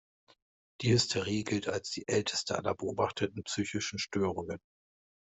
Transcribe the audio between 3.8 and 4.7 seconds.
Störungen.